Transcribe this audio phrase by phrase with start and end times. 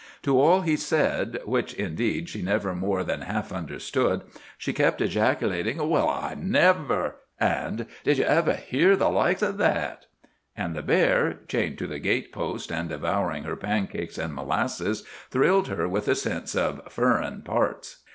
[0.23, 6.33] To all he said—which, indeed, she never more than half understood—she kept ejaculating, "Well, I
[6.33, 10.07] never!" and "Did ye ever hear the likes o' that?"
[10.57, 15.67] And the bear, chained to the gate post and devouring her pancakes and molasses, thrilled
[15.67, 17.97] her with a sense of "furrin parts."